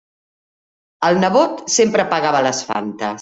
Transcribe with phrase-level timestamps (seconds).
[1.09, 3.07] El nebot sempre pagava les Fantes.